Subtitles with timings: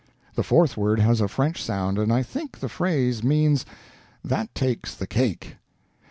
[0.33, 3.67] The fourth word has a French sound, and I think the phrase means
[4.23, 5.57] "that takes the cake."